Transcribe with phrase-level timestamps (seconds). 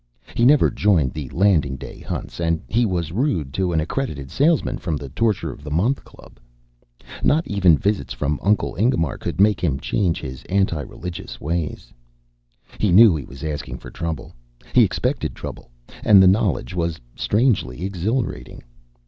[0.33, 4.79] He never joined the Landing Day Hunts, and he was rude to an accredited salesman
[4.79, 6.39] from the Torture of the Month Club.
[7.23, 11.93] Not even visits from Uncle Ingemar could make him change his antireligious ways.
[12.79, 14.33] He knew he was asking for trouble.
[14.73, 15.69] He expected trouble,
[16.03, 18.63] and the knowledge was strangely exhilarating.